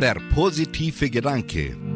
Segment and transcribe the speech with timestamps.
[0.00, 1.89] Der positive Gedanke.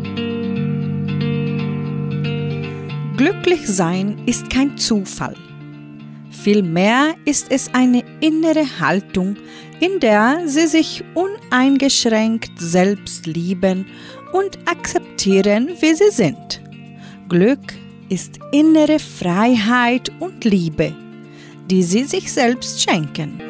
[3.16, 5.36] Glücklich sein ist kein Zufall.
[6.30, 9.36] Vielmehr ist es eine innere Haltung,
[9.78, 13.86] in der sie sich uneingeschränkt selbst lieben
[14.32, 16.60] und akzeptieren, wie sie sind.
[17.28, 17.74] Glück
[18.08, 20.92] ist innere Freiheit und Liebe,
[21.70, 23.40] die sie sich selbst schenken.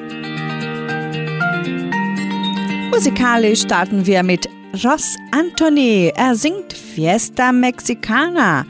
[2.90, 4.46] Musikalisch starten wir mit
[4.84, 6.12] Ross Anthony.
[6.14, 8.66] Er singt Fiesta Mexicana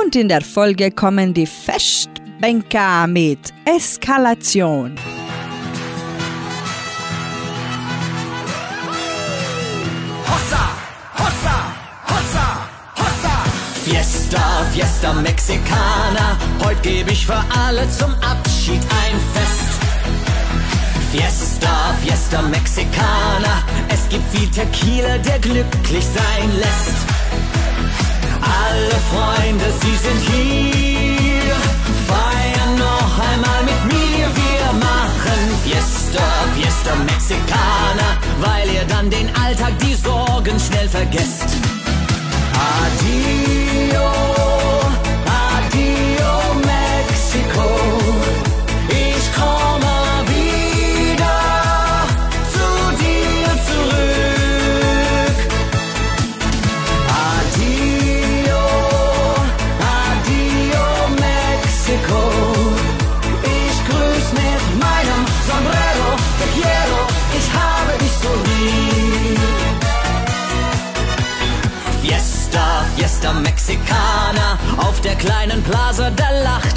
[0.00, 4.96] und in der Folge kommen die Festbänker mit Eskalation.
[10.26, 10.64] Hossa,
[11.18, 11.56] Hossa,
[12.08, 13.44] Hossa, Hossa.
[13.84, 16.38] Fiesta, Fiesta Mexicana.
[16.64, 19.72] Heute gebe ich für alle zum Abschied ein Fest.
[21.12, 23.62] Fiesta, Fiesta Mexicana.
[23.88, 27.71] Es gibt viel Tequila, der glücklich sein lässt.
[28.42, 31.54] Alle Freunde, sie sind hier.
[32.08, 34.26] Feiern noch einmal mit mir.
[34.42, 41.41] Wir machen Fiesta, Fiesta Mexicana, weil ihr dann den Alltag, die Sorgen schnell vergesst.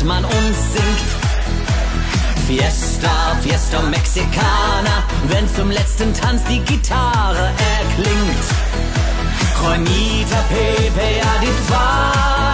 [0.06, 1.26] Man und singt.
[2.48, 8.46] Fiesta, Fiesta Mexicana, wenn zum letzten Tanz die Gitarre erklingt.
[9.60, 12.46] Juanita, Pepe, ja die zwei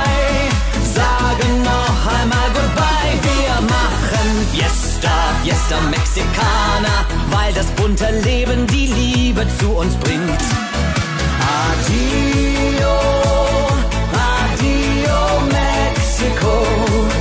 [0.95, 3.19] sagen noch einmal Goodbye.
[3.21, 5.11] Wir machen Fiesta,
[5.43, 10.41] Fiesta Mexicana, weil das bunte Leben die Liebe zu uns bringt.
[11.59, 12.95] Adio,
[14.13, 17.20] adio Mexiko.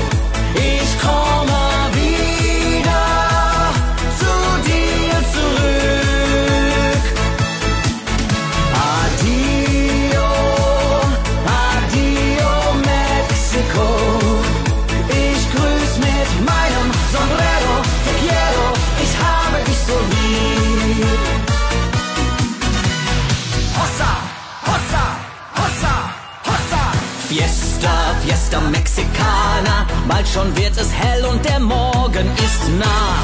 [30.11, 33.15] Bald schon wird es hell und der Morgen ist nah.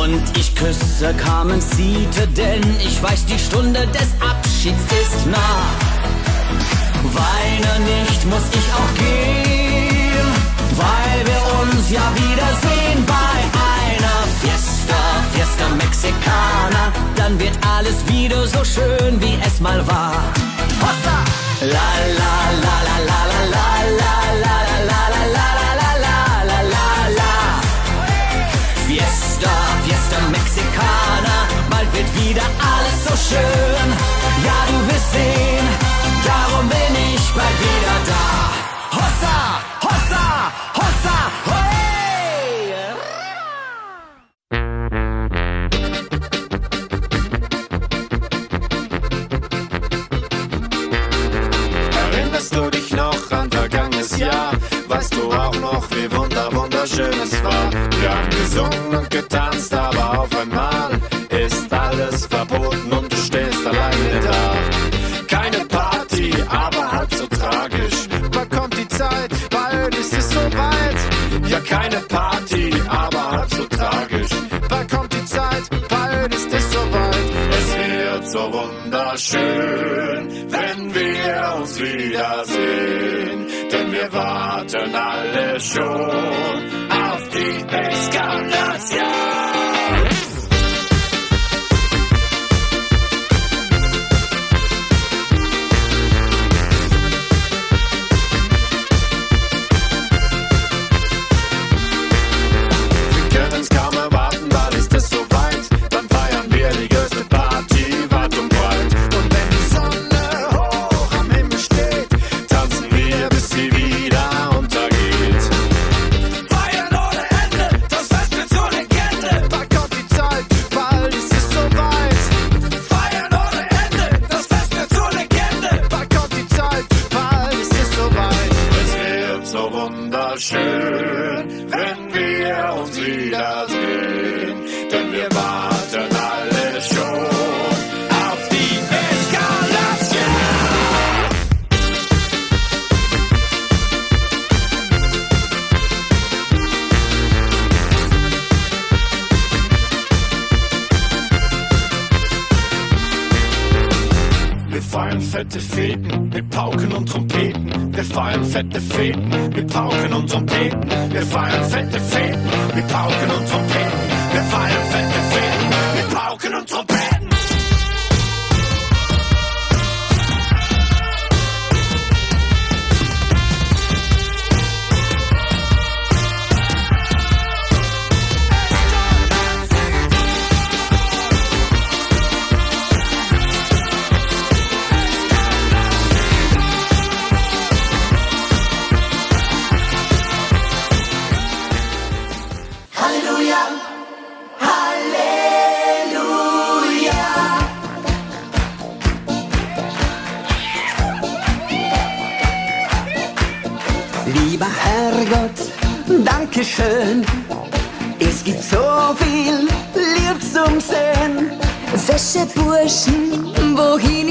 [0.00, 5.62] Und ich küsse Carmen Siete, denn ich weiß, die Stunde des Abschieds ist nah.
[7.02, 10.28] Weine nicht, muss ich auch gehen,
[10.82, 13.36] weil wir uns ja wiedersehen bei
[13.92, 15.00] einer Fiesta,
[15.34, 16.92] Fiesta Mexicana.
[17.16, 20.22] Dann wird alles wieder so schön, wie es mal war.
[21.60, 21.90] La
[22.20, 22.34] la
[22.64, 24.23] la la la la la la.
[32.14, 33.88] Wieder alles so schön.
[34.44, 35.66] Ja, du wirst sehen,
[36.24, 38.24] darum bin ich bald wieder da.
[38.96, 39.36] Hossa,
[39.84, 40.26] Hossa,
[40.78, 41.18] Hossa,
[41.50, 42.84] hey!
[52.12, 54.52] Erinnerst du dich noch an vergangenes Jahr?
[54.88, 57.70] Weißt du auch noch, wie wunder wunderschön es war?
[58.00, 59.10] Wir haben gesungen und
[71.74, 74.30] keine Party, aber halb so tragisch.
[74.68, 77.30] Bald kommt die Zeit, bald ist es soweit.
[77.58, 80.20] Es wird so wunderschön,
[80.54, 83.38] wenn wir uns wiedersehen.
[83.72, 86.73] Denn wir warten alle schon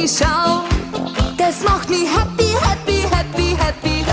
[0.04, 0.64] Disney schau.
[1.38, 4.04] Das macht mich happy, happy, happy, happy.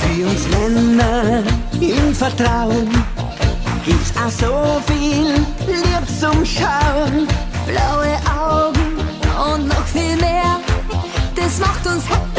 [0.00, 1.42] Für uns Männer
[1.80, 2.88] im Vertrauen
[3.84, 5.34] gibt's auch so viel
[5.66, 7.26] Lieb zum Schauen.
[7.66, 8.98] Blaue Augen
[9.52, 10.60] und noch viel mehr.
[11.34, 12.31] Das macht uns happy.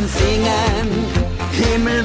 [0.00, 0.88] und singen
[1.52, 2.02] Himmel,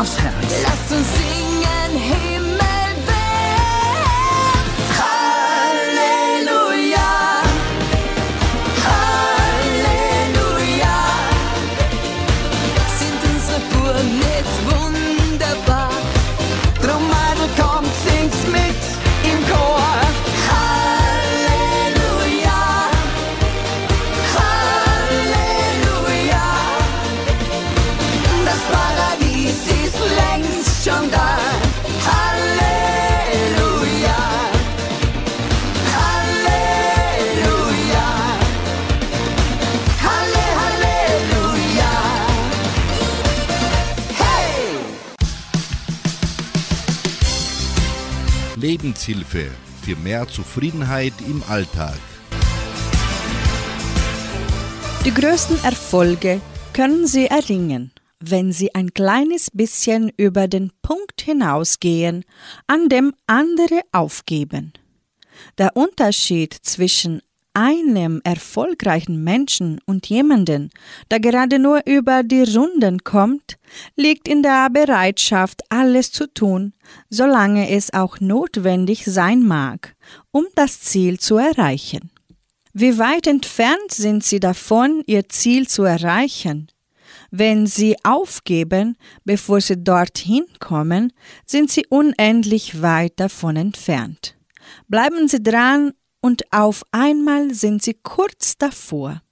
[0.00, 0.34] aufs Herz.
[0.62, 1.35] Lasst uns sehen.
[48.86, 49.50] Lebenshilfe
[49.82, 51.98] für mehr Zufriedenheit im Alltag.
[55.04, 56.40] Die größten Erfolge
[56.72, 57.90] können Sie erringen,
[58.20, 62.24] wenn Sie ein kleines bisschen über den Punkt hinausgehen,
[62.68, 64.72] an dem andere aufgeben.
[65.58, 67.22] Der Unterschied zwischen
[67.56, 70.68] einem erfolgreichen Menschen und jemanden,
[71.10, 73.56] der gerade nur über die Runden kommt,
[73.96, 76.74] liegt in der Bereitschaft, alles zu tun,
[77.08, 79.96] solange es auch notwendig sein mag,
[80.32, 82.10] um das Ziel zu erreichen.
[82.74, 86.68] Wie weit entfernt sind Sie davon, Ihr Ziel zu erreichen?
[87.30, 91.14] Wenn Sie aufgeben, bevor Sie dorthin kommen,
[91.46, 94.36] sind Sie unendlich weit davon entfernt.
[94.88, 95.92] Bleiben Sie dran
[96.26, 99.22] und auf einmal sind Sie kurz davor.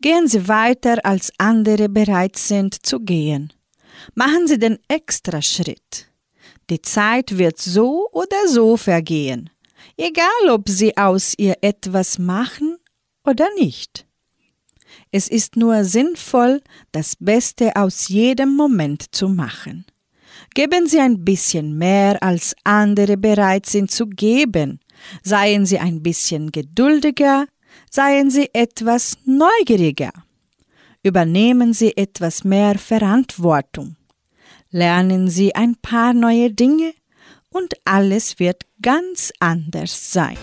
[0.00, 3.52] Gehen Sie weiter, als andere bereit sind zu gehen.
[4.14, 6.10] Machen Sie den Extraschritt.
[6.70, 9.50] Die Zeit wird so oder so vergehen,
[9.98, 12.78] egal ob Sie aus ihr etwas machen
[13.26, 14.06] oder nicht.
[15.10, 16.62] Es ist nur sinnvoll,
[16.92, 19.84] das Beste aus jedem Moment zu machen.
[20.54, 24.80] Geben Sie ein bisschen mehr, als andere bereit sind zu geben.
[25.22, 27.46] Seien Sie ein bisschen geduldiger,
[27.90, 30.12] seien Sie etwas neugieriger.
[31.02, 33.96] Übernehmen Sie etwas mehr Verantwortung.
[34.70, 36.94] Lernen Sie ein paar neue Dinge
[37.50, 40.36] und alles wird ganz anders sein.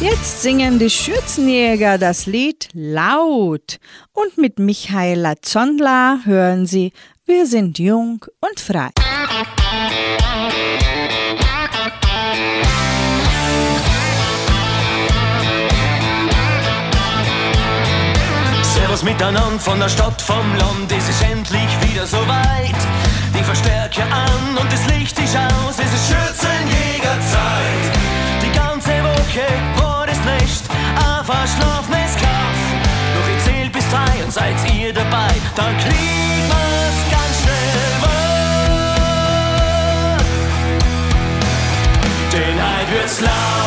[0.00, 3.78] Jetzt singen die Schürzenjäger das Lied laut
[4.14, 6.92] und mit Michaela Zondler hören sie
[7.32, 8.90] Wir sind jung und frei.
[18.74, 22.80] Servus miteinander von der Stadt, vom Land, es ist endlich wieder so weit.
[23.38, 27.92] Die Verstärker an und das Licht ist aus, es ist Schürzenjägerzeit.
[28.42, 29.46] Die ganze Woche
[30.40, 32.60] nicht ein verschlafenes Kaff.
[33.14, 36.39] Doch ich zähl bis drei und seid ihr dabei, dann kriegt
[43.20, 43.59] heute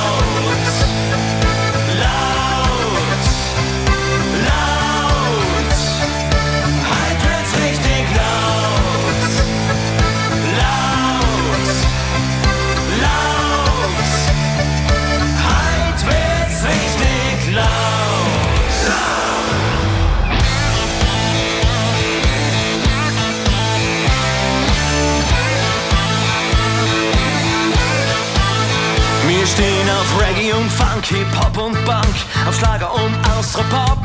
[30.63, 32.15] und Funk, Hip-Hop und Punk,
[32.47, 33.97] auf Schlager und Austropop.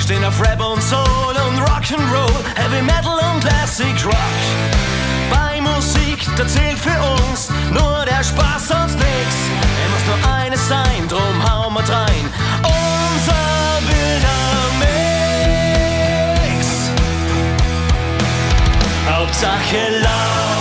[0.00, 4.14] Stehen auf Rap und Soul und Rock'n'Roll, Heavy Metal und Classic Rock.
[5.30, 9.34] Bei Musik, da zählt für uns nur der Spaß, sonst nix.
[9.82, 12.32] Er muss nur eines sein, drum hauen wir rein.
[12.62, 16.66] Unser wilder Mix.
[19.10, 20.57] Hauptsache laut.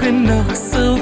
[0.00, 0.93] Wir brauchen noch so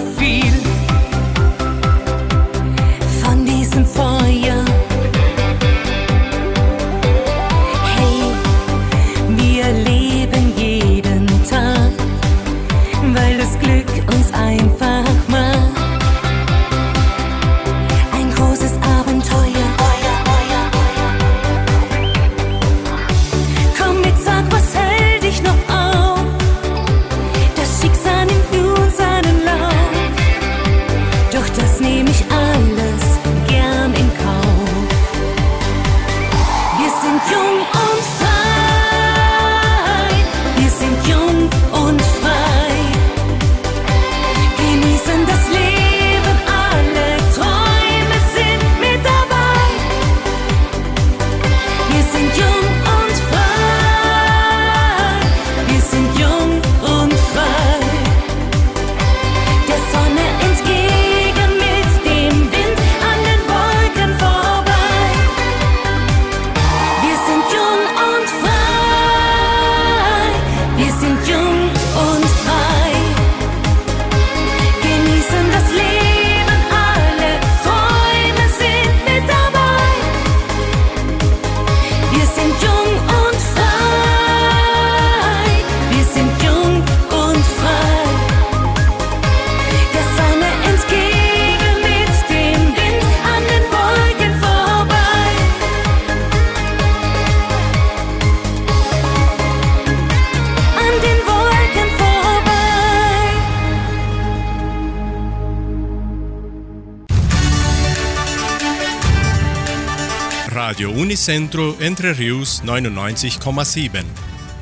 [111.02, 114.04] Unicentro Entre Rius 99,7.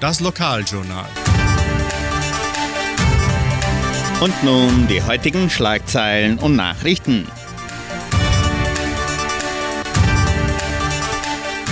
[0.00, 1.04] Das Lokaljournal.
[4.22, 7.26] Und nun die heutigen Schlagzeilen und Nachrichten.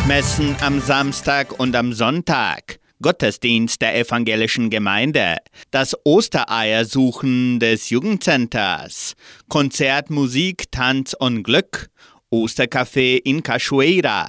[0.07, 2.79] Messen am Samstag und am Sonntag.
[3.01, 5.39] Gottesdienst der evangelischen Gemeinde.
[5.71, 9.15] Das Ostereiersuchen des Jugendcenters.
[9.49, 11.89] Konzert, Musik, Tanz und Glück.
[12.31, 14.29] Ostercafé in Cachoeira.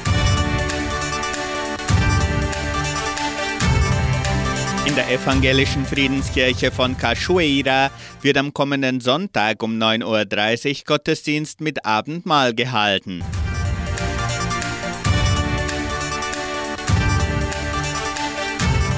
[4.85, 7.91] In der evangelischen Friedenskirche von Cachoeira
[8.21, 13.23] wird am kommenden Sonntag um 9.30 Uhr Gottesdienst mit Abendmahl gehalten.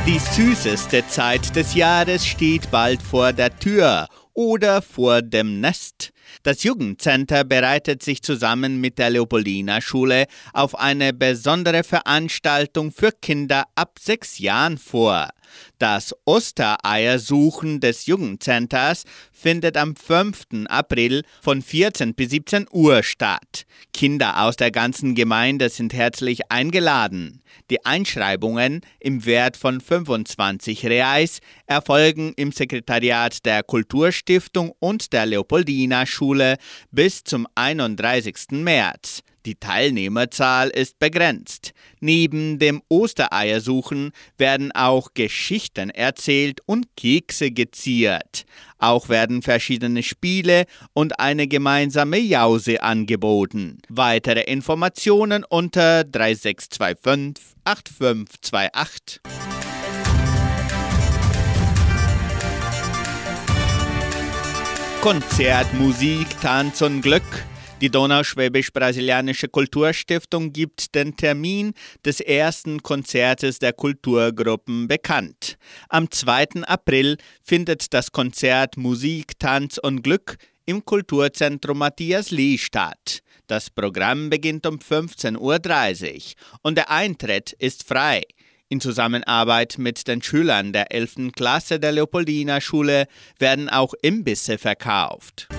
[0.08, 6.12] Die süßeste Zeit des Jahres steht bald vor der Tür oder vor dem Nest.
[6.44, 13.66] Das Jugendcenter bereitet sich zusammen mit der Leopoldina Schule auf eine besondere Veranstaltung für Kinder
[13.76, 15.30] ab sechs Jahren vor.
[15.80, 20.66] Das Ostereiersuchen des Jugendcenters findet am 5.
[20.68, 23.66] April von 14 bis 17 Uhr statt.
[23.94, 27.42] Kinder aus der ganzen Gemeinde sind herzlich eingeladen.
[27.70, 36.06] Die Einschreibungen im Wert von 25 Reais erfolgen im Sekretariat der Kulturstiftung und der Leopoldina
[36.06, 36.58] Schule
[36.92, 38.52] bis zum 31.
[38.52, 39.24] März.
[39.46, 41.74] Die Teilnehmerzahl ist begrenzt.
[42.00, 48.46] Neben dem Ostereiersuchen werden auch Geschichten erzählt und Kekse geziert.
[48.78, 53.82] Auch werden verschiedene Spiele und eine gemeinsame Jause angeboten.
[53.90, 59.22] Weitere Informationen unter 3625 8528.
[65.02, 67.24] Konzert, Musik, Tanz und Glück.
[67.82, 71.74] Die Donauschwäbisch-Brasilianische Kulturstiftung gibt den Termin
[72.06, 75.58] des ersten Konzertes der Kulturgruppen bekannt.
[75.90, 76.64] Am 2.
[76.64, 83.20] April findet das Konzert Musik, Tanz und Glück im Kulturzentrum Matthias Lee statt.
[83.48, 86.22] Das Programm beginnt um 15.30 Uhr
[86.62, 88.24] und der Eintritt ist frei.
[88.70, 91.34] In Zusammenarbeit mit den Schülern der 11.
[91.36, 93.08] Klasse der Leopoldina Schule
[93.38, 95.50] werden auch Imbisse verkauft.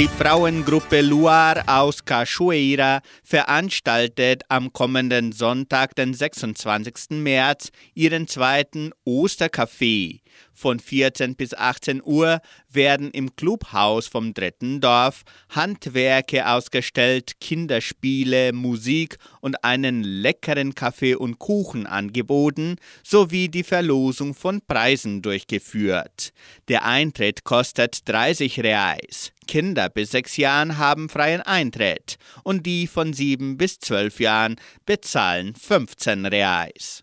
[0.00, 7.18] Die Frauengruppe Luar aus Cachoeira veranstaltet am kommenden Sonntag, den 26.
[7.18, 10.20] März, ihren zweiten Ostercafé.
[10.52, 19.18] Von 14 bis 18 Uhr werden im Clubhaus vom dritten Dorf Handwerke ausgestellt, Kinderspiele, Musik
[19.40, 26.32] und einen leckeren Kaffee und Kuchen angeboten, sowie die Verlosung von Preisen durchgeführt.
[26.68, 29.32] Der Eintritt kostet 30 Reais.
[29.46, 35.54] Kinder bis sechs Jahren haben freien Eintritt und die von sieben bis zwölf Jahren bezahlen
[35.56, 37.02] 15 Reais.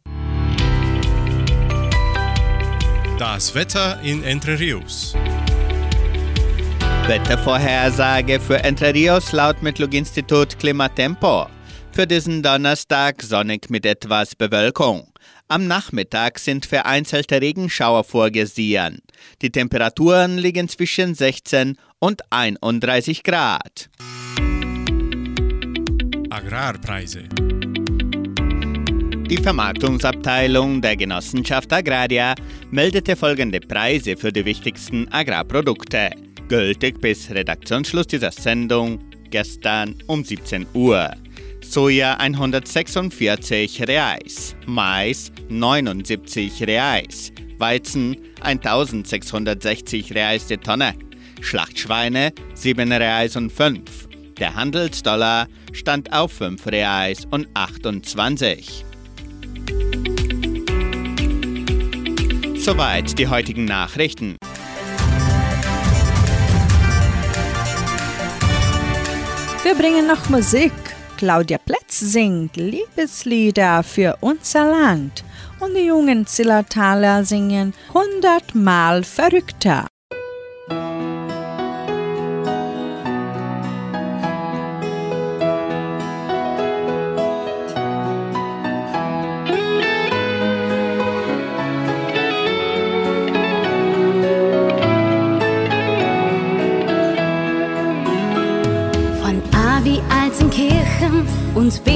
[3.19, 5.15] Das Wetter in Entre Rios.
[7.07, 11.47] Wettervorhersage für Entre Rios laut Metlog-Institut Klimatempo.
[11.91, 15.11] Für diesen Donnerstag sonnig mit etwas Bewölkung.
[15.47, 19.01] Am Nachmittag sind vereinzelte Regenschauer vorgesehen.
[19.41, 23.89] Die Temperaturen liegen zwischen 16 und 31 Grad.
[26.29, 27.23] Agrarpreise.
[29.29, 32.33] Die Vermarktungsabteilung der Genossenschaft Agraria
[32.71, 36.11] meldete folgende Preise für die wichtigsten Agrarprodukte,
[36.47, 41.11] gültig bis Redaktionsschluss dieser Sendung gestern um 17 Uhr.
[41.59, 50.93] Soja 146 Reais, Mais 79 Reais, Weizen 1660 Reais die Tonne,
[51.41, 54.07] Schlachtschweine 7 Reais und 5.
[54.39, 58.85] Der Handelsdollar stand auf 5 Reais und 28.
[62.55, 64.35] Soweit die heutigen Nachrichten.
[69.63, 70.71] Wir bringen noch Musik.
[71.17, 75.23] Claudia Plätz singt Liebeslieder für unser Land
[75.59, 79.87] und die jungen Zillertaler singen hundertmal verrückter.
[101.67, 101.91] Und B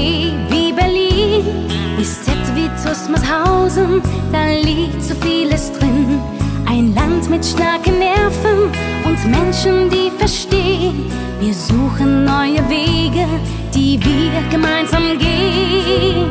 [0.50, 6.20] wie Berlin bis Z wie Zusmershausen, da liegt so vieles drin.
[6.66, 8.70] Ein Land mit starken Nerven
[9.06, 11.10] und Menschen, die verstehen.
[11.40, 13.26] Wir suchen neue Wege,
[13.74, 16.26] die wir gemeinsam gehen.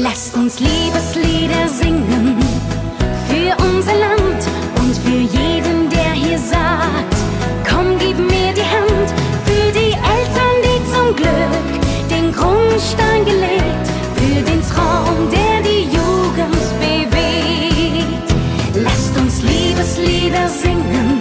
[0.00, 2.38] Lasst uns Liebeslieder singen
[3.28, 4.42] für unser Land
[4.80, 7.14] und für jeden, der hier sagt,
[7.68, 8.41] komm, gib mir
[11.14, 18.28] Glück den Grundstein gelegt für den Traum, der die Jugend bewegt.
[18.74, 21.20] Lasst uns Liebeslieder singen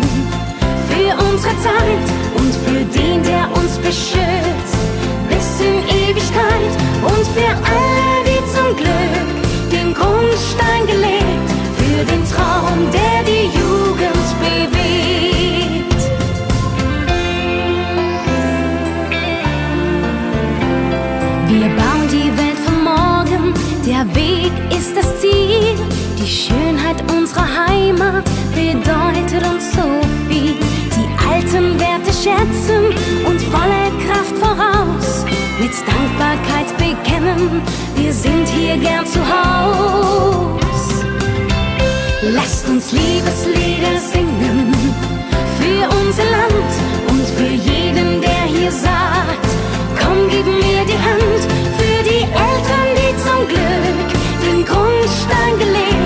[0.90, 4.82] für unsere Zeit und für den, der uns beschützt
[5.30, 5.78] bis in
[6.10, 6.74] Ewigkeit
[7.04, 7.71] und für alle,
[32.42, 32.86] setzen
[33.26, 35.26] und voller Kraft voraus.
[35.60, 37.62] Mit Dankbarkeit bekennen,
[37.96, 41.06] wir sind hier gern zu Haus.
[42.34, 44.74] Lasst uns Liebeslieder singen
[45.60, 46.72] für unser Land
[47.10, 49.48] und für jeden, der hier sagt,
[50.00, 51.42] komm, gib mir die Hand.
[51.78, 54.10] Für die Eltern, die zum Glück
[54.46, 56.01] den Grundstein gelegt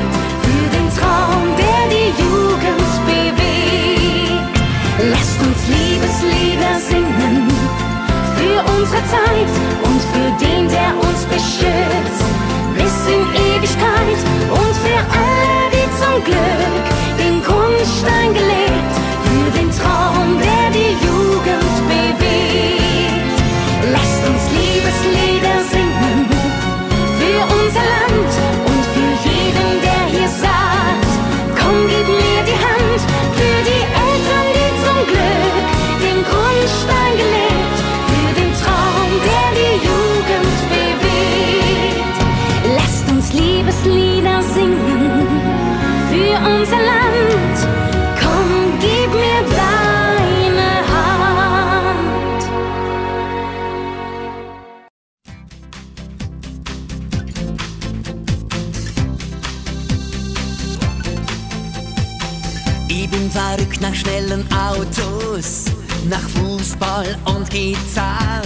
[67.55, 68.41] Gitarre.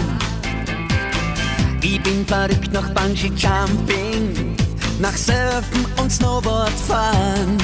[1.81, 4.55] Ich bin verrückt nach Bungee Jumping,
[4.99, 7.57] nach Surfen und Snowboardfahren.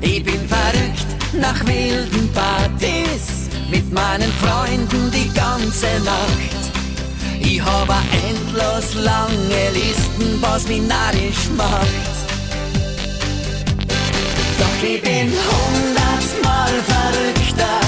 [0.00, 6.70] Ich bin verrückt nach wilden Partys, mit meinen Freunden die ganze Nacht.
[7.40, 7.94] Ich habe
[8.28, 12.14] endlos lange Listen, was mich narrisch macht.
[14.60, 17.80] Doch ich bin hundertmal verrückter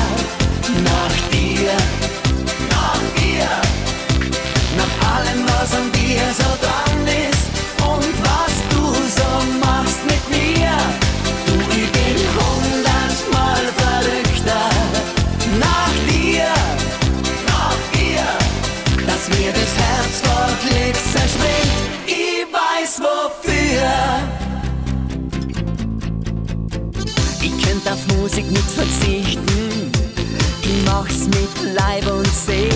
[0.82, 1.97] nach dir,
[5.68, 7.46] was an dir so dran ist
[7.92, 8.83] und was du
[9.18, 10.70] so machst mit mir.
[11.46, 14.70] Du, ich bin hundertmal verrückter
[15.61, 16.48] nach dir,
[17.46, 18.26] nach dir,
[19.07, 21.76] dass mir das Herz vor Glück zerspringt.
[22.07, 23.90] Ich weiß wofür.
[27.40, 29.92] Ich könnte auf Musik nicht verzichten.
[30.62, 32.67] Ich mach's mit Leib und Seele.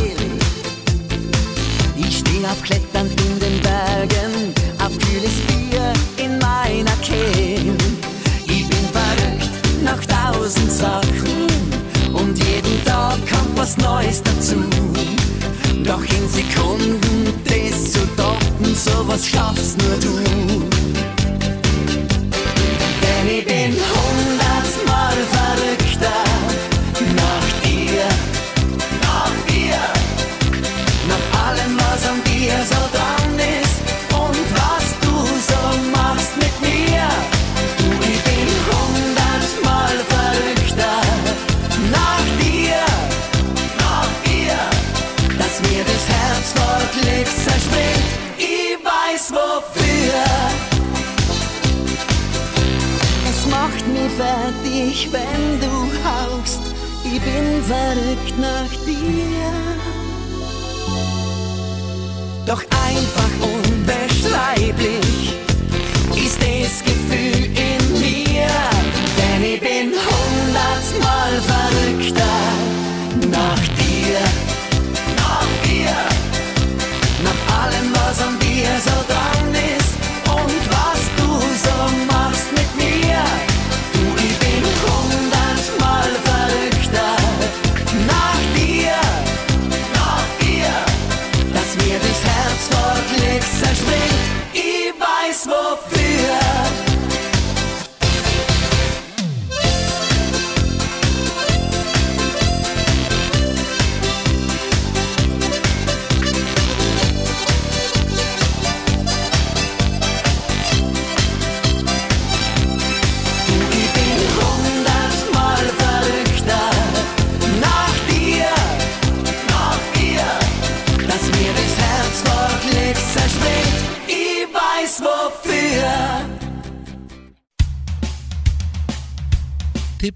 [2.52, 5.90] Auf Klettern in den Bergen, auf kühles Bier
[6.22, 7.74] in meiner Kehle.
[8.46, 9.48] Ich bin verrückt
[9.82, 11.46] nach tausend Sachen
[12.12, 14.56] und jeden Tag kommt was Neues dazu.
[15.82, 19.61] Doch in Sekunden das zu toppen, sowas schaffst
[92.24, 93.01] dass mir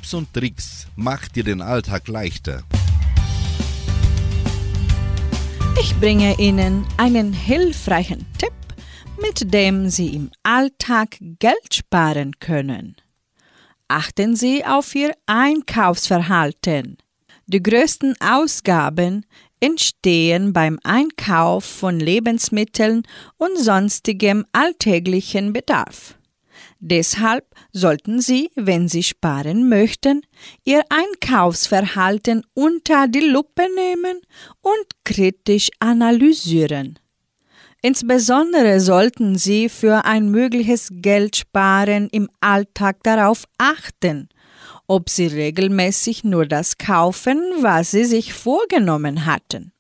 [0.07, 2.63] Tipps und Tricks macht dir den Alltag leichter.
[5.81, 8.53] Ich bringe Ihnen einen hilfreichen Tipp,
[9.21, 12.95] mit dem Sie im Alltag Geld sparen können.
[13.89, 16.99] Achten Sie auf Ihr Einkaufsverhalten.
[17.47, 19.27] Die größten Ausgaben
[19.59, 23.03] entstehen beim Einkauf von Lebensmitteln
[23.39, 26.17] und sonstigem alltäglichen Bedarf.
[26.79, 30.23] Deshalb sollten Sie, wenn Sie sparen möchten,
[30.65, 34.21] Ihr Einkaufsverhalten unter die Lupe nehmen
[34.61, 36.99] und kritisch analysieren.
[37.83, 44.29] Insbesondere sollten Sie für ein mögliches Geldsparen im Alltag darauf achten,
[44.87, 49.73] ob Sie regelmäßig nur das kaufen, was Sie sich vorgenommen hatten.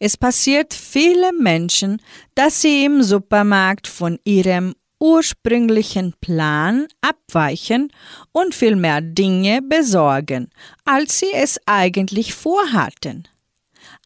[0.00, 2.00] Es passiert vielen Menschen,
[2.34, 7.92] dass sie im Supermarkt von ihrem ursprünglichen Plan abweichen
[8.32, 10.50] und viel mehr Dinge besorgen,
[10.84, 13.28] als sie es eigentlich vorhatten.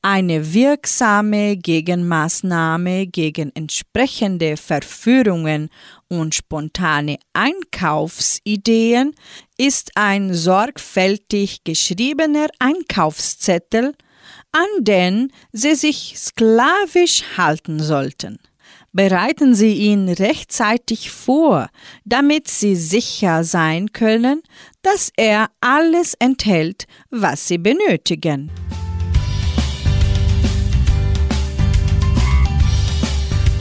[0.04, 5.70] Eine wirksame Gegenmaßnahme gegen entsprechende Verführungen
[6.08, 9.14] und spontane Einkaufsideen
[9.56, 13.94] ist ein sorgfältig geschriebener Einkaufszettel,
[14.50, 18.38] an den Sie sich sklavisch halten sollten.
[18.94, 21.68] Bereiten Sie ihn rechtzeitig vor,
[22.04, 24.42] damit Sie sicher sein können,
[24.82, 28.50] dass er alles enthält, was Sie benötigen.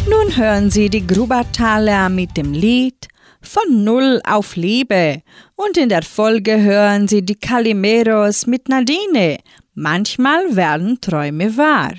[0.09, 3.07] Nun hören Sie die Grubertaler mit dem Lied
[3.41, 5.21] Von Null auf Liebe
[5.55, 9.37] und in der Folge hören Sie die Calimeros mit Nadine.
[9.75, 11.93] Manchmal werden Träume wahr.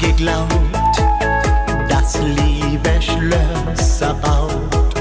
[0.00, 0.96] Geglaubt,
[1.88, 4.94] dass Liebe Schlösser baut,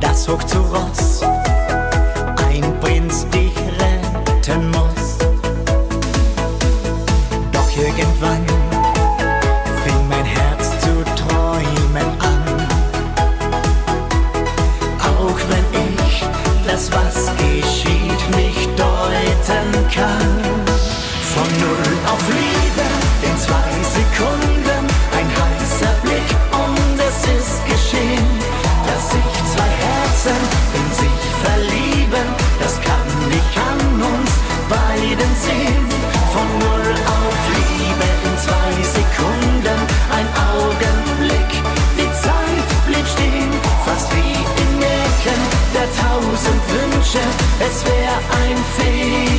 [0.00, 1.22] dass hoch zu Ross
[2.48, 5.18] ein Prinz dich retten muss.
[7.52, 8.44] Doch irgendwann
[9.84, 12.44] fing mein Herz zu träumen an.
[14.98, 15.66] Auch wenn
[16.04, 16.24] ich
[16.66, 17.57] das, was geschieht,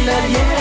[0.09, 0.58] Fehler jetzt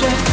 [0.00, 0.29] pressure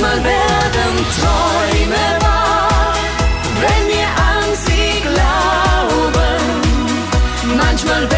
[0.00, 2.94] Manchmal werden Träume wahr,
[3.60, 6.38] wenn wir an sie glauben.
[7.56, 8.17] Manchmal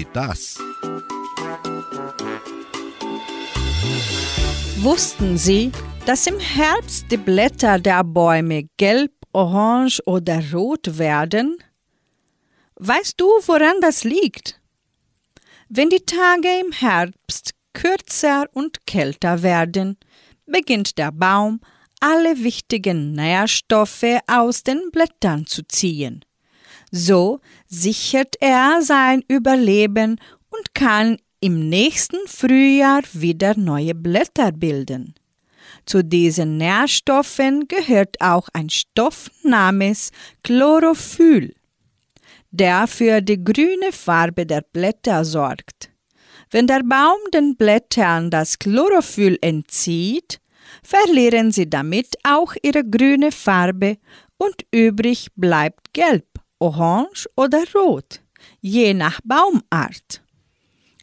[0.00, 0.58] Sie das?
[4.78, 5.70] Wussten Sie,
[6.06, 11.58] dass im Herbst die Blätter der Bäume gelb, orange oder rot werden?
[12.76, 14.58] Weißt du, woran das liegt?
[15.68, 19.98] Wenn die Tage im Herbst kürzer und kälter werden,
[20.46, 21.60] beginnt der Baum
[22.00, 26.24] alle wichtigen Nährstoffe aus den Blättern zu ziehen.
[26.90, 30.20] So sichert er sein Überleben
[30.50, 35.14] und kann im nächsten Frühjahr wieder neue Blätter bilden.
[35.86, 40.10] Zu diesen Nährstoffen gehört auch ein Stoff namens
[40.42, 41.54] Chlorophyll,
[42.50, 45.90] der für die grüne Farbe der Blätter sorgt.
[46.50, 50.40] Wenn der Baum den Blättern das Chlorophyll entzieht,
[50.82, 53.98] verlieren sie damit auch ihre grüne Farbe
[54.36, 56.26] und übrig bleibt gelb,
[56.60, 58.20] orange oder rot,
[58.60, 60.22] je nach Baumart.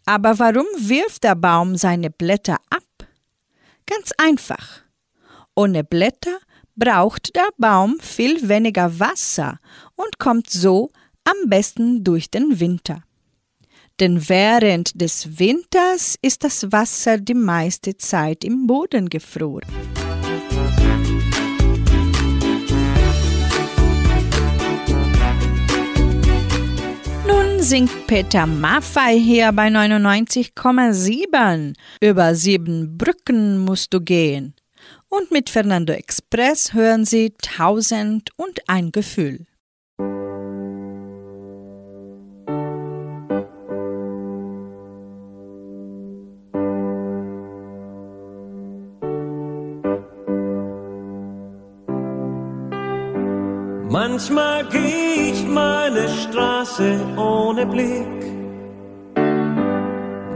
[0.05, 2.83] Aber warum wirft der Baum seine Blätter ab?
[3.85, 4.83] Ganz einfach.
[5.55, 6.37] Ohne Blätter
[6.75, 9.59] braucht der Baum viel weniger Wasser
[9.95, 10.91] und kommt so
[11.25, 13.03] am besten durch den Winter.
[13.99, 19.65] Denn während des Winters ist das Wasser die meiste Zeit im Boden gefroren.
[20.51, 21.46] Nun
[27.67, 31.75] singt Peter Maffei hier bei 99,7.
[31.99, 34.55] Über sieben Brücken musst du gehen.
[35.09, 39.47] Und mit Fernando Express hören Sie Tausend und ein Gefühl.
[53.89, 55.06] Manchmal geh ich
[55.57, 58.21] meine Straße ohne Blick.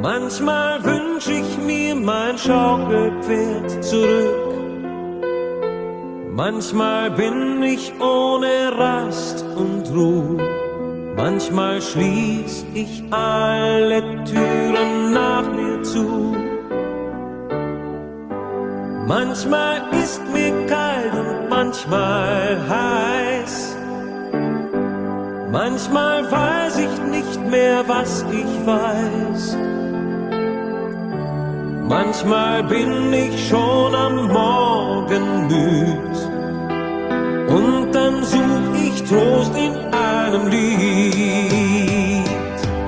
[0.02, 4.52] Manchmal wünsch ich mir mein Schaukelpferd zurück.
[6.44, 10.42] Manchmal bin ich ohne Rast und Ruhe.
[11.16, 14.00] Manchmal schließ ich alle
[14.32, 16.08] Türen nach mir zu.
[19.08, 23.31] Manchmal ist mir kalt und manchmal heiß.
[25.52, 29.58] Manchmal weiß ich nicht mehr, was ich weiß.
[31.90, 36.16] Manchmal bin ich schon am Morgen müd.
[37.50, 42.30] Und dann such ich Trost in einem Lied.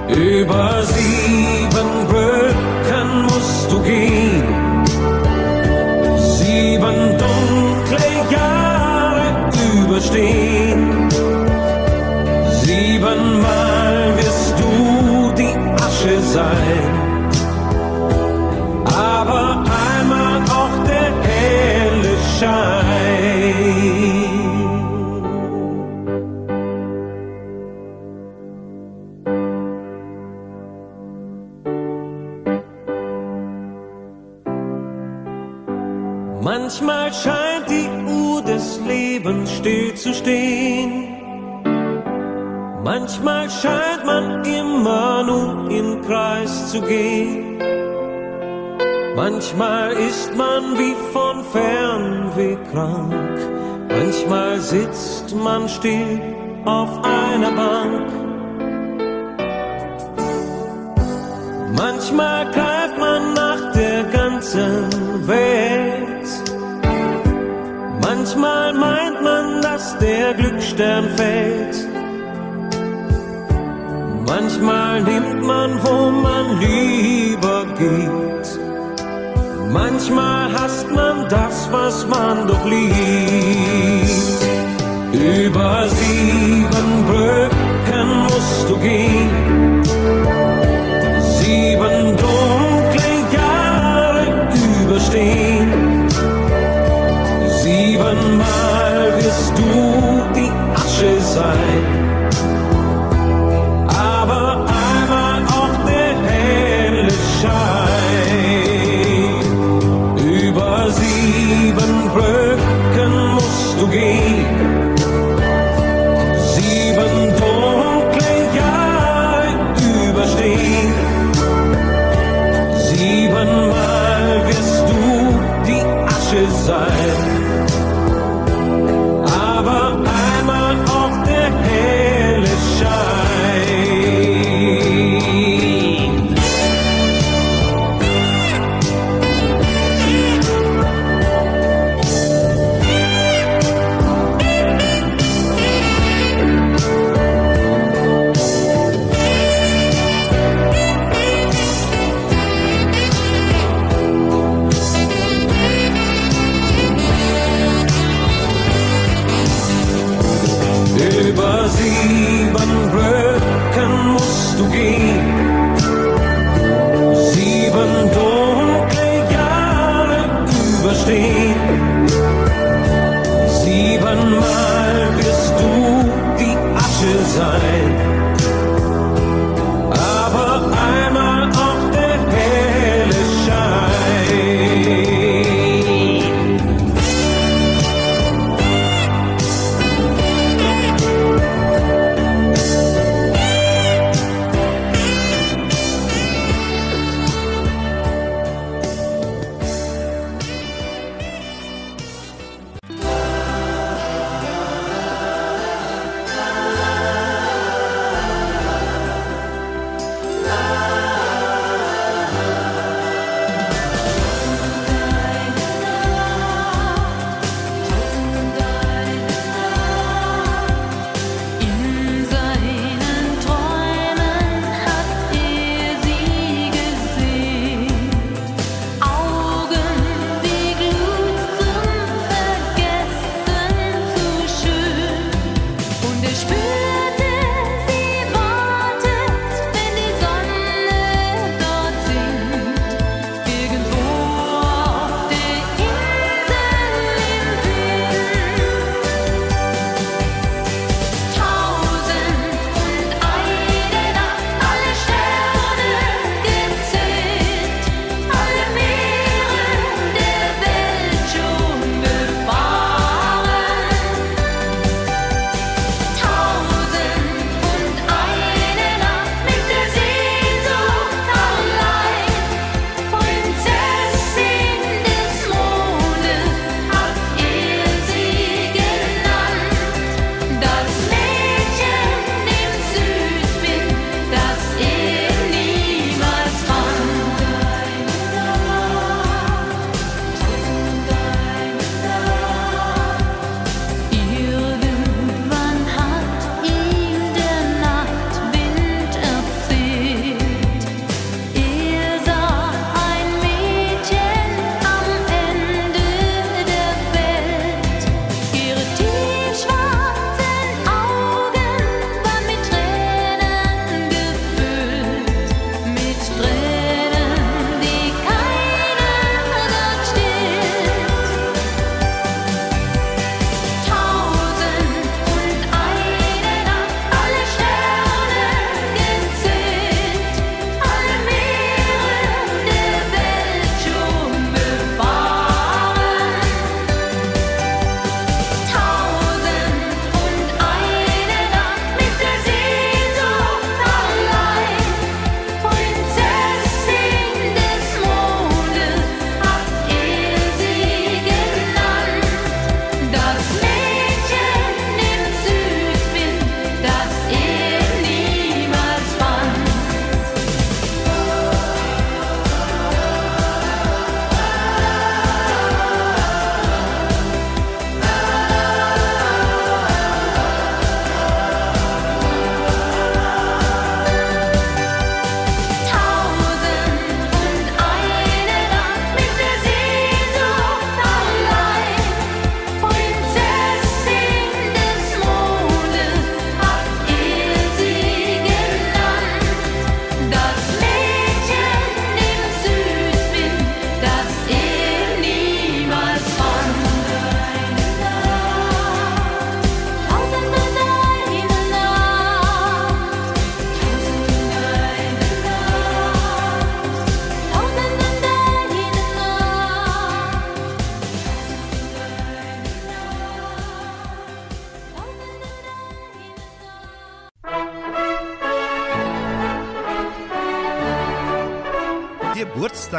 [0.07, 4.64] Über sieben Brücken musst du gehen
[6.53, 9.49] sieben dunkle Jahre
[9.84, 11.03] überstehen.
[13.04, 17.03] Siebenmal wirst du die Asche sein.
[42.96, 47.58] Manchmal scheint man immer nur im Kreis zu gehen.
[49.16, 53.39] Manchmal ist man wie von Fernweh krank.
[53.89, 56.22] Manchmal sitzt man still
[56.66, 58.08] auf einer Bank.
[61.76, 66.30] Manchmal greift man nach der ganzen Welt.
[68.04, 71.83] Manchmal meint man, dass der Glücksstern fällt.
[74.36, 78.48] Manchmal nimmt man, wo man lieber geht.
[79.72, 82.94] Manchmal hasst man das, was man doch liebt.
[85.14, 89.73] Über sieben Brücken musst du gehen.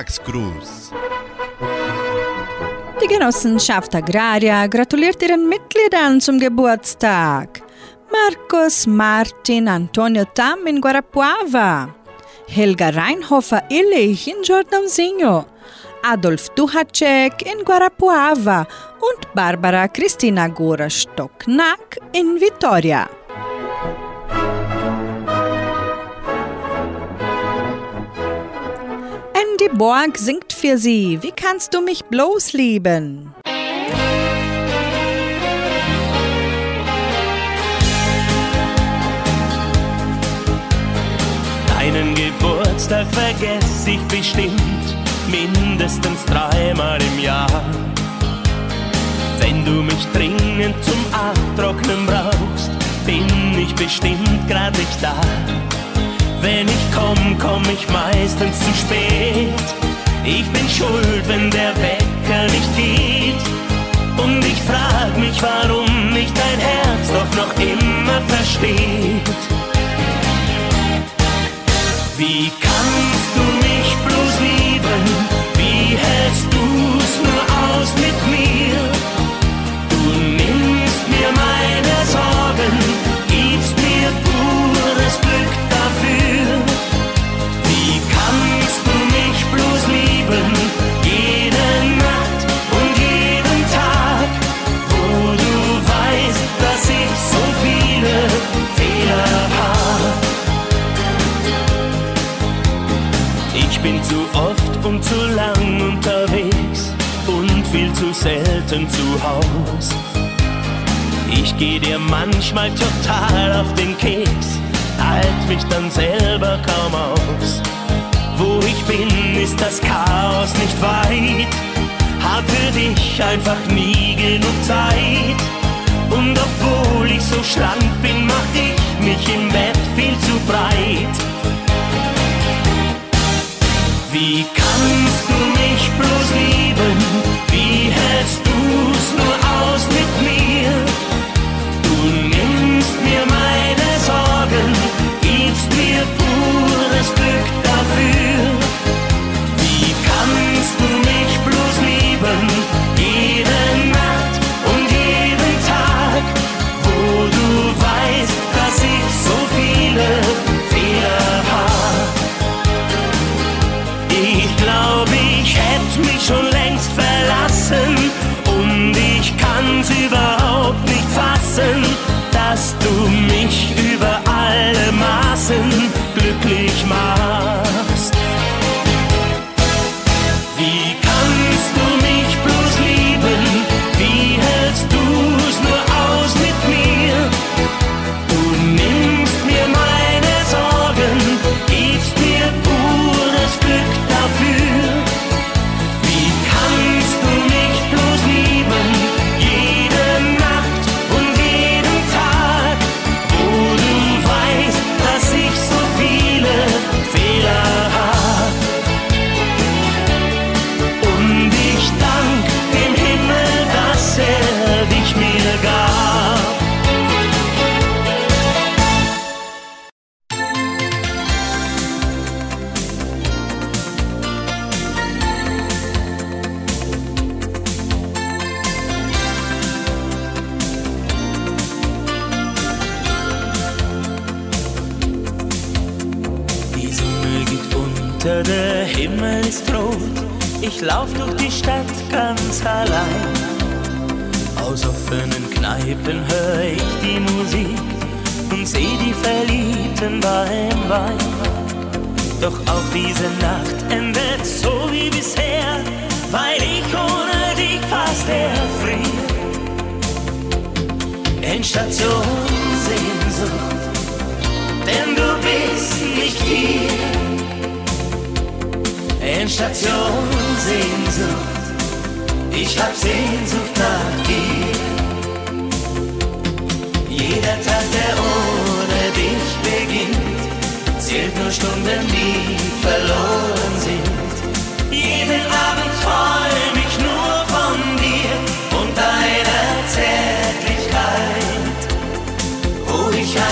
[0.04, 0.92] Tagsgruß.
[3.02, 7.62] Die Genossenschaft Agraria gratuliert ihren Mitgliedern zum Geburtstag.
[8.12, 11.94] Markus Martin Antonio Tam in Guarapuava.
[12.48, 15.46] Helga Reinhofer Illich in Jordãozinho.
[16.02, 18.66] Adolf Duhacek in Guarapuava
[19.00, 23.08] und Barbara Christina Gora Stocknack in Vitoria.
[29.64, 31.18] Didi Borg singt für sie.
[31.22, 33.34] Wie kannst du mich bloß lieben?
[41.66, 44.96] Deinen Geburtstag vergesse ich bestimmt
[45.30, 47.64] mindestens dreimal im Jahr.
[49.38, 52.70] Wenn du mich dringend zum Abtrocknen brauchst,
[53.06, 53.26] bin
[53.58, 55.14] ich bestimmt gerade nicht da.
[56.44, 59.64] Wenn ich komm, komm ich meistens zu spät.
[60.26, 63.42] Ich bin schuld, wenn der Wecker nicht geht.
[64.22, 69.40] Und ich frag mich, warum mich dein Herz doch noch immer versteht.
[72.18, 72.73] Wie kann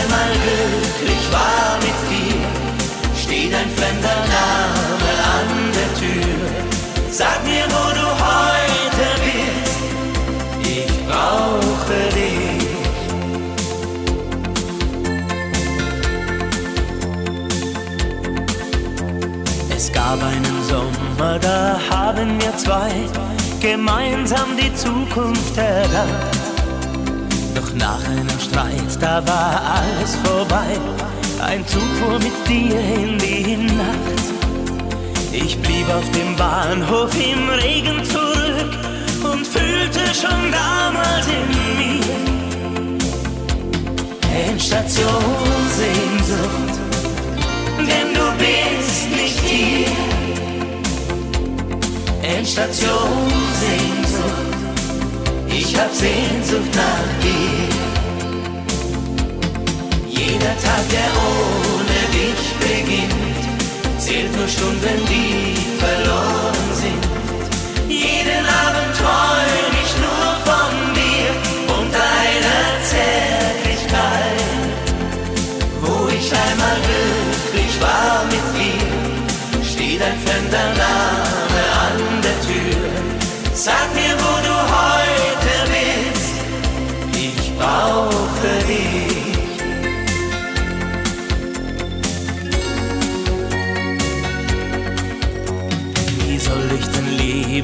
[0.03, 2.43] einmal glücklich war mit dir,
[3.23, 6.39] steht ein fremder Name an der Tür.
[7.11, 9.81] Sag mir, wo du heute bist,
[10.63, 12.63] ich brauche dich.
[19.77, 22.93] Es gab einen Sommer, da haben wir zwei
[23.61, 26.42] gemeinsam die Zukunft erdacht
[27.83, 30.79] nach einem Streit, da war alles vorbei.
[31.45, 34.23] Ein Zug fuhr mit dir in die Nacht.
[35.33, 38.71] Ich blieb auf dem Bahnhof im Regen zurück
[39.25, 41.73] und fühlte schon damals in mir
[44.49, 45.35] Endstation
[45.77, 46.79] Sehnsucht,
[47.79, 49.89] denn du bist nicht hier.
[52.23, 53.29] Endstation
[53.61, 54.53] Sehnsucht,
[55.49, 57.72] ich hab Sehnsucht nach dir.
[60.15, 63.43] Jeder Tag, der ohne dich beginnt,
[63.99, 67.03] zählt nur Stunden, die verloren sind.
[67.89, 71.31] Jeden Abend träum ich nur von dir
[71.77, 74.39] und deiner Zärtlichkeit.
[75.81, 82.85] Wo ich einmal glücklich war mit dir, steht ein fremder Name an der Tür.
[83.55, 84.52] Sag mir, wo du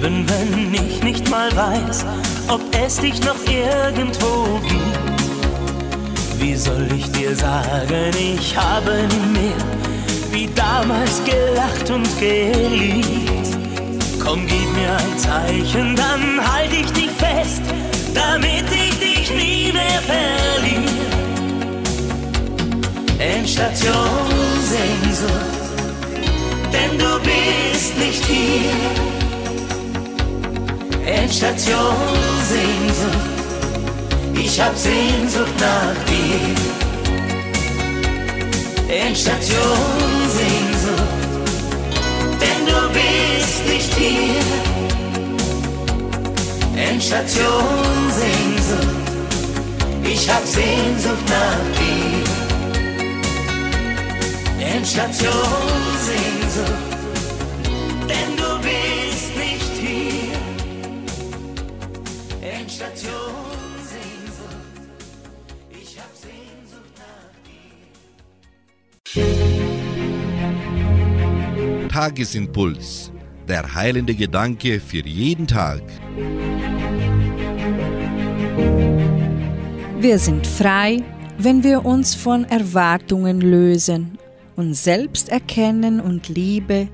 [0.01, 2.05] leben, wenn ich nicht mal weiß,
[2.49, 6.41] ob es dich noch irgendwo gibt?
[6.41, 9.79] Wie soll ich dir sagen, ich habe nie mehr
[10.31, 13.57] wie damals gelacht und geliebt?
[14.23, 17.63] Komm, gib mir ein Zeichen, dann halt ich dich fest,
[18.15, 20.89] damit ich dich nie mehr verliere.
[23.19, 24.29] Endstation
[24.63, 25.33] Sehnsucht,
[26.73, 29.18] denn du bist nicht hier.
[31.09, 31.97] Endstation
[32.51, 33.17] Sehnsucht,
[34.35, 36.55] ich hab Sehnsucht nach dir.
[38.95, 39.79] Endstation
[40.29, 41.03] Sehnsucht,
[42.43, 44.45] denn du bist nicht hier.
[46.77, 48.89] Endstation Sehnsucht,
[50.05, 52.25] ich hab Sehnsucht nach dir.
[54.77, 55.33] Endstation
[56.05, 56.88] Sehnsucht,
[72.09, 73.13] Tagesimpuls.
[73.47, 75.83] Der heilende Gedanke für jeden Tag.
[80.01, 81.03] Wir sind frei,
[81.37, 84.17] wenn wir uns von Erwartungen lösen,
[84.57, 86.89] uns selbst erkennen und Liebe,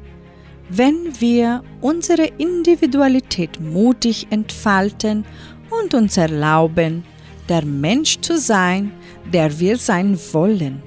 [0.69, 5.25] wenn wir unsere Individualität mutig entfalten
[5.71, 7.05] und uns erlauben,
[7.49, 8.91] der Mensch zu sein,
[9.33, 10.83] der wir sein wollen.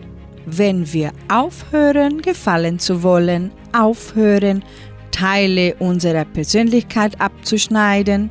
[0.45, 4.63] Wenn wir aufhören, gefallen zu wollen, aufhören,
[5.11, 8.29] Teile unserer Persönlichkeit abzuschneiden,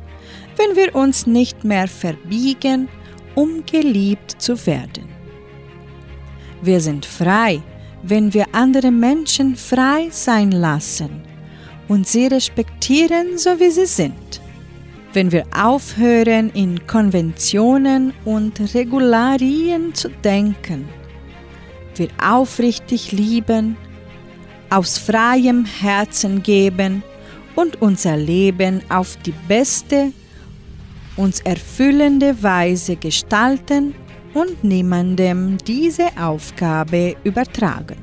[0.57, 2.87] wenn wir uns nicht mehr verbiegen,
[3.35, 5.05] um geliebt zu werden.
[6.61, 7.61] Wir sind frei,
[8.03, 11.21] wenn wir andere Menschen frei sein lassen
[11.87, 14.41] und sie respektieren, so wie sie sind.
[15.13, 20.87] Wenn wir aufhören, in Konventionen und Regularien zu denken,
[21.95, 23.77] wir aufrichtig lieben,
[24.69, 27.03] aus freiem Herzen geben
[27.55, 30.11] und unser Leben auf die beste,
[31.15, 33.95] uns erfüllende Weise gestalten
[34.33, 37.97] und niemandem diese Aufgabe übertragen.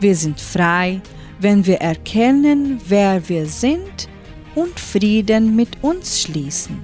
[0.00, 1.00] Wir sind frei,
[1.40, 4.08] wenn wir erkennen, wer wir sind
[4.54, 6.78] und Frieden mit uns schließen.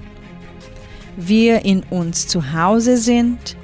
[1.16, 3.56] Wir in uns zu Hause sind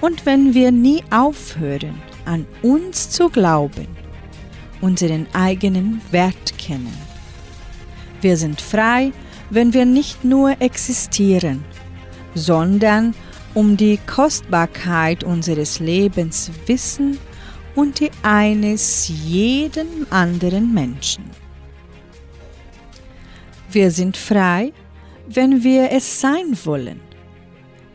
[0.00, 1.94] und wenn wir nie aufhören,
[2.24, 3.86] an uns zu glauben,
[4.82, 6.92] unseren eigenen Wert kennen.
[8.20, 9.12] Wir sind frei,
[9.48, 11.64] wenn wir nicht nur existieren,
[12.34, 13.14] sondern
[13.54, 17.18] um die Kostbarkeit unseres Lebens wissen
[17.74, 21.24] und die eines jeden anderen Menschen.
[23.70, 24.72] Wir sind frei,
[25.26, 27.00] wenn wir es sein wollen,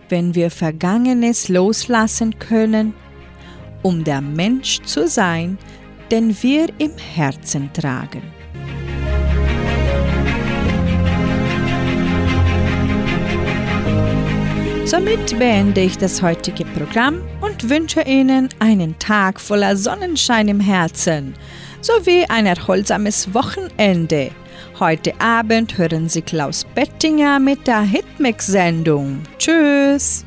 [0.10, 2.94] wenn wir Vergangenes loslassen können,
[3.84, 5.58] um der Mensch zu sein,
[6.12, 8.22] den wir im Herzen tragen.
[14.86, 21.34] Somit beende ich das heutige Programm und wünsche Ihnen einen Tag voller Sonnenschein im Herzen
[21.82, 24.32] sowie ein erholsames Wochenende.
[24.80, 29.24] Heute Abend hören Sie Klaus Bettinger mit der Hitmix-Sendung.
[29.38, 30.27] Tschüss!